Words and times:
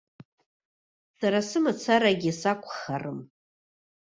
Сара 1.17 1.39
сымацарагьы 1.49 2.31
сакәхарым. 2.39 3.19